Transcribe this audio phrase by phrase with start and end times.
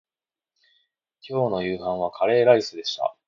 [1.21, 3.15] 今日の夕飯はカレーライスでした